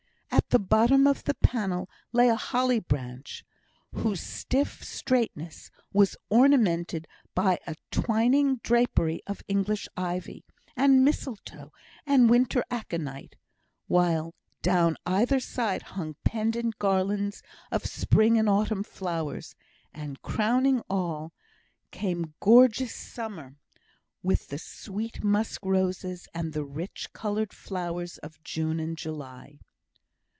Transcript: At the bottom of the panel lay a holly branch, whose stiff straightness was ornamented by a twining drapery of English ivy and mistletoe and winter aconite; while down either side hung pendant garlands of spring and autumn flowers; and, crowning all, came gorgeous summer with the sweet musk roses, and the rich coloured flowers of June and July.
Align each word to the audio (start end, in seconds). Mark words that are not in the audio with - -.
At 0.33 0.49
the 0.51 0.59
bottom 0.59 1.07
of 1.07 1.23
the 1.23 1.33
panel 1.35 1.89
lay 2.11 2.27
a 2.27 2.35
holly 2.35 2.79
branch, 2.79 3.45
whose 3.93 4.19
stiff 4.21 4.83
straightness 4.83 5.71
was 5.93 6.17
ornamented 6.29 7.07
by 7.33 7.57
a 7.67 7.75
twining 7.89 8.57
drapery 8.57 9.21
of 9.27 9.41
English 9.47 9.87
ivy 9.95 10.43
and 10.75 11.05
mistletoe 11.05 11.71
and 12.05 12.29
winter 12.29 12.65
aconite; 12.69 13.37
while 13.87 14.33
down 14.61 14.97
either 15.05 15.39
side 15.39 15.83
hung 15.83 16.15
pendant 16.25 16.79
garlands 16.79 17.41
of 17.71 17.85
spring 17.85 18.37
and 18.37 18.49
autumn 18.49 18.83
flowers; 18.83 19.55
and, 19.93 20.21
crowning 20.21 20.81
all, 20.89 21.31
came 21.91 22.33
gorgeous 22.41 22.93
summer 22.95 23.55
with 24.21 24.47
the 24.49 24.59
sweet 24.59 25.23
musk 25.23 25.61
roses, 25.63 26.27
and 26.33 26.51
the 26.51 26.65
rich 26.65 27.07
coloured 27.13 27.53
flowers 27.53 28.17
of 28.17 28.41
June 28.43 28.81
and 28.81 28.97
July. 28.97 29.57